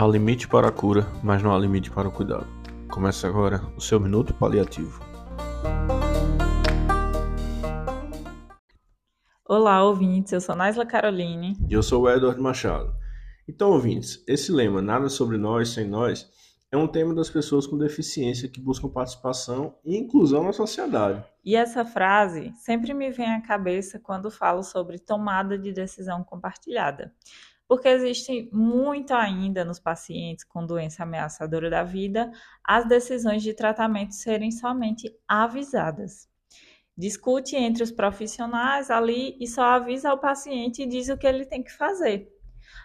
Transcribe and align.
Há 0.00 0.06
limite 0.06 0.48
para 0.48 0.68
a 0.68 0.72
cura, 0.72 1.06
mas 1.22 1.42
não 1.42 1.54
há 1.54 1.58
limite 1.58 1.90
para 1.90 2.08
o 2.08 2.10
cuidado. 2.10 2.46
Começa 2.90 3.28
agora 3.28 3.60
o 3.76 3.82
seu 3.82 4.00
minuto 4.00 4.32
paliativo. 4.32 4.98
Olá, 9.46 9.84
ouvintes. 9.84 10.32
Eu 10.32 10.40
sou 10.40 10.56
Naisla 10.56 10.86
Caroline. 10.86 11.54
E 11.68 11.74
eu 11.74 11.82
sou 11.82 12.04
o 12.04 12.10
Edward 12.10 12.40
Machado. 12.40 12.94
Então, 13.46 13.72
ouvintes, 13.72 14.24
esse 14.26 14.50
lema 14.50 14.80
Nada 14.80 15.10
sobre 15.10 15.36
nós 15.36 15.68
sem 15.68 15.86
nós 15.86 16.26
é 16.72 16.78
um 16.78 16.88
tema 16.88 17.14
das 17.14 17.28
pessoas 17.28 17.66
com 17.66 17.76
deficiência 17.76 18.48
que 18.48 18.58
buscam 18.58 18.88
participação 18.88 19.74
e 19.84 19.98
inclusão 19.98 20.44
na 20.44 20.52
sociedade. 20.54 21.22
E 21.44 21.54
essa 21.54 21.84
frase 21.84 22.54
sempre 22.56 22.94
me 22.94 23.10
vem 23.10 23.30
à 23.34 23.42
cabeça 23.42 23.98
quando 23.98 24.30
falo 24.30 24.62
sobre 24.62 24.98
tomada 24.98 25.58
de 25.58 25.74
decisão 25.74 26.24
compartilhada 26.24 27.12
porque 27.70 27.86
existe 27.86 28.50
muito 28.52 29.14
ainda 29.14 29.64
nos 29.64 29.78
pacientes 29.78 30.42
com 30.42 30.66
doença 30.66 31.04
ameaçadora 31.04 31.70
da 31.70 31.84
vida 31.84 32.28
as 32.64 32.84
decisões 32.88 33.44
de 33.44 33.54
tratamento 33.54 34.12
serem 34.12 34.50
somente 34.50 35.16
avisadas. 35.28 36.28
Discute 36.98 37.54
entre 37.54 37.84
os 37.84 37.92
profissionais 37.92 38.90
ali 38.90 39.36
e 39.38 39.46
só 39.46 39.62
avisa 39.62 40.10
ao 40.10 40.18
paciente 40.18 40.82
e 40.82 40.86
diz 40.86 41.08
o 41.10 41.16
que 41.16 41.24
ele 41.24 41.46
tem 41.46 41.62
que 41.62 41.72
fazer. 41.72 42.28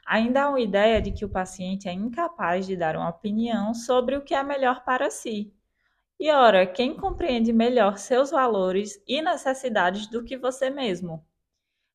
Ainda 0.06 0.44
há 0.44 0.50
uma 0.50 0.62
ideia 0.62 1.02
de 1.02 1.12
que 1.12 1.26
o 1.26 1.30
paciente 1.30 1.90
é 1.90 1.92
incapaz 1.92 2.68
de 2.68 2.78
dar 2.78 2.96
uma 2.96 3.10
opinião 3.10 3.74
sobre 3.74 4.16
o 4.16 4.22
que 4.22 4.36
é 4.36 4.44
melhor 4.44 4.86
para 4.86 5.10
si. 5.10 5.52
E 6.20 6.30
ora, 6.30 6.64
quem 6.68 6.96
compreende 6.96 7.52
melhor 7.52 7.98
seus 7.98 8.30
valores 8.30 9.02
e 9.08 9.20
necessidades 9.20 10.06
do 10.06 10.24
que 10.24 10.38
você 10.38 10.70
mesmo? 10.70 11.26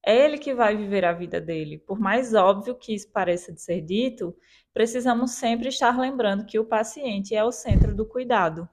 É 0.04 0.16
ele 0.24 0.38
que 0.38 0.54
vai 0.54 0.76
viver 0.76 1.04
a 1.04 1.12
vida 1.12 1.40
dele. 1.40 1.78
Por 1.78 1.98
mais 1.98 2.34
óbvio 2.34 2.74
que 2.74 2.94
isso 2.94 3.10
pareça 3.12 3.52
de 3.52 3.60
ser 3.60 3.82
dito, 3.82 4.34
precisamos 4.72 5.32
sempre 5.32 5.68
estar 5.68 5.98
lembrando 5.98 6.46
que 6.46 6.58
o 6.58 6.64
paciente 6.64 7.34
é 7.34 7.44
o 7.44 7.52
centro 7.52 7.94
do 7.94 8.06
cuidado. 8.06 8.68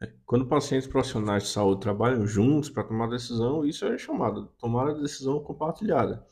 É, 0.00 0.10
quando 0.24 0.46
pacientes 0.46 0.88
profissionais 0.88 1.42
de 1.42 1.48
saúde 1.50 1.80
trabalham 1.80 2.26
juntos 2.26 2.70
para 2.70 2.84
tomar 2.84 3.08
decisão, 3.08 3.64
isso 3.64 3.84
é 3.84 3.98
chamado 3.98 4.44
de 4.44 4.48
tomada 4.58 4.94
de 4.94 5.02
decisão 5.02 5.42
compartilhada. 5.42 6.24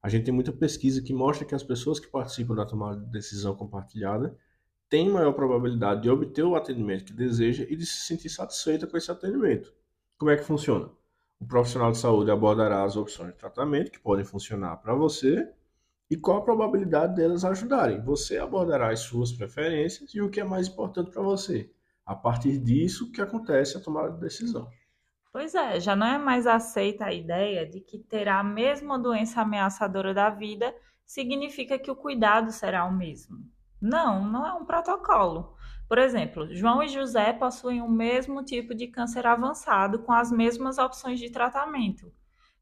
A 0.00 0.08
gente 0.08 0.26
tem 0.26 0.34
muita 0.34 0.52
pesquisa 0.52 1.02
que 1.02 1.12
mostra 1.12 1.44
que 1.44 1.54
as 1.54 1.62
pessoas 1.62 1.98
que 1.98 2.06
participam 2.06 2.54
da 2.54 2.64
tomada 2.64 3.00
de 3.00 3.10
decisão 3.10 3.56
compartilhada 3.56 4.36
têm 4.88 5.10
maior 5.10 5.32
probabilidade 5.32 6.02
de 6.02 6.10
obter 6.10 6.44
o 6.44 6.54
atendimento 6.54 7.04
que 7.04 7.12
deseja 7.12 7.66
e 7.68 7.74
de 7.74 7.84
se 7.84 8.06
sentir 8.06 8.28
satisfeita 8.28 8.86
com 8.86 8.96
esse 8.96 9.10
atendimento. 9.10 9.72
Como 10.16 10.30
é 10.30 10.36
que 10.36 10.44
funciona? 10.44 10.90
O 11.40 11.46
profissional 11.46 11.92
de 11.92 11.98
saúde 11.98 12.30
abordará 12.30 12.82
as 12.82 12.96
opções 12.96 13.32
de 13.32 13.38
tratamento 13.38 13.90
que 13.90 14.00
podem 14.00 14.24
funcionar 14.24 14.76
para 14.78 14.94
você 14.94 15.48
e 16.10 16.16
qual 16.16 16.38
a 16.38 16.44
probabilidade 16.44 17.14
delas 17.14 17.44
ajudarem. 17.44 18.02
Você 18.02 18.38
abordará 18.38 18.90
as 18.90 19.00
suas 19.00 19.32
preferências 19.32 20.14
e 20.14 20.20
o 20.20 20.30
que 20.30 20.40
é 20.40 20.44
mais 20.44 20.68
importante 20.68 21.10
para 21.10 21.22
você. 21.22 21.70
A 22.04 22.14
partir 22.14 22.58
disso 22.58 23.12
que 23.12 23.20
acontece 23.20 23.76
a 23.76 23.80
tomada 23.80 24.12
de 24.12 24.20
decisão. 24.20 24.68
Pois 25.30 25.54
é, 25.54 25.78
já 25.78 25.94
não 25.94 26.06
é 26.06 26.18
mais 26.18 26.46
aceita 26.46 27.04
a 27.04 27.12
ideia 27.12 27.66
de 27.66 27.80
que 27.80 27.98
ter 27.98 28.28
a 28.28 28.42
mesma 28.42 28.98
doença 28.98 29.42
ameaçadora 29.42 30.14
da 30.14 30.30
vida 30.30 30.74
significa 31.04 31.78
que 31.78 31.90
o 31.90 31.96
cuidado 31.96 32.50
será 32.50 32.84
o 32.84 32.92
mesmo. 32.92 33.38
Não, 33.80 34.24
não 34.24 34.46
é 34.46 34.52
um 34.52 34.64
protocolo. 34.64 35.56
Por 35.88 35.98
exemplo, 35.98 36.52
João 36.54 36.82
e 36.82 36.88
José 36.88 37.32
possuem 37.32 37.80
o 37.80 37.88
mesmo 37.88 38.44
tipo 38.44 38.74
de 38.74 38.88
câncer 38.88 39.26
avançado 39.26 40.00
com 40.00 40.12
as 40.12 40.30
mesmas 40.30 40.78
opções 40.78 41.18
de 41.18 41.30
tratamento. 41.30 42.12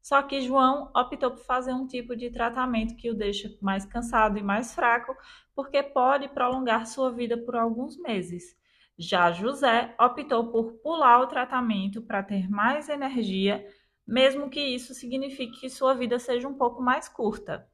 Só 0.01 0.21
que 0.21 0.39
João 0.39 0.89
optou 0.95 1.31
por 1.31 1.43
fazer 1.43 1.73
um 1.73 1.85
tipo 1.85 2.15
de 2.15 2.29
tratamento 2.29 2.95
que 2.95 3.09
o 3.09 3.13
deixa 3.13 3.53
mais 3.61 3.83
cansado 3.85 4.37
e 4.37 4.43
mais 4.43 4.73
fraco, 4.73 5.13
porque 5.53 5.83
pode 5.83 6.29
prolongar 6.29 6.85
sua 6.85 7.11
vida 7.11 7.37
por 7.37 7.57
alguns 7.57 7.97
meses. 7.97 8.55
Já 8.97 9.31
José 9.31 9.93
optou 9.99 10.49
por 10.49 10.73
pular 10.81 11.19
o 11.19 11.27
tratamento 11.27 12.01
para 12.01 12.23
ter 12.23 12.49
mais 12.49 12.87
energia, 12.87 13.67
mesmo 14.07 14.49
que 14.49 14.61
isso 14.61 14.93
signifique 14.93 15.59
que 15.59 15.69
sua 15.69 15.93
vida 15.93 16.17
seja 16.17 16.47
um 16.47 16.53
pouco 16.53 16.81
mais 16.81 17.09
curta. 17.09 17.67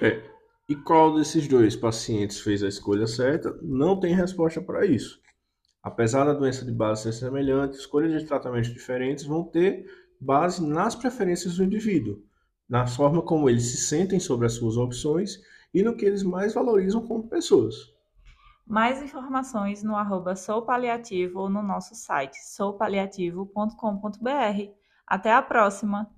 É, 0.00 0.22
e 0.72 0.74
qual 0.74 1.14
desses 1.14 1.46
dois 1.46 1.76
pacientes 1.76 2.40
fez 2.40 2.62
a 2.62 2.68
escolha 2.68 3.06
certa? 3.06 3.54
Não 3.60 4.00
tem 4.00 4.14
resposta 4.14 4.58
para 4.58 4.86
isso. 4.86 5.20
Apesar 5.82 6.24
da 6.24 6.32
doença 6.32 6.64
de 6.64 6.72
base 6.72 7.02
ser 7.02 7.12
semelhante, 7.12 7.76
escolhas 7.76 8.18
de 8.18 8.26
tratamentos 8.26 8.72
diferentes 8.72 9.26
vão 9.26 9.44
ter 9.44 9.84
base 10.18 10.66
nas 10.66 10.94
preferências 10.94 11.56
do 11.56 11.64
indivíduo, 11.64 12.22
na 12.66 12.86
forma 12.86 13.20
como 13.20 13.50
eles 13.50 13.64
se 13.64 13.76
sentem 13.76 14.18
sobre 14.18 14.46
as 14.46 14.54
suas 14.54 14.78
opções 14.78 15.42
e 15.74 15.82
no 15.82 15.94
que 15.94 16.06
eles 16.06 16.22
mais 16.22 16.54
valorizam 16.54 17.06
como 17.06 17.28
pessoas. 17.28 17.74
Mais 18.66 19.02
informações 19.02 19.82
no 19.82 19.94
arroba 19.94 20.32
ou 21.34 21.50
no 21.50 21.62
nosso 21.62 21.94
site 21.94 22.38
soupaliativo.com.br. 22.46 24.72
Até 25.06 25.34
a 25.34 25.42
próxima! 25.42 26.10